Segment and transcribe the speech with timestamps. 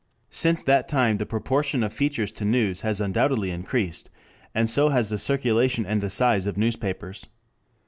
[0.31, 4.09] Since that time the proportion of features to news has undoubtedly increased,
[4.51, 7.27] and so has the circulation and the size of newspapers.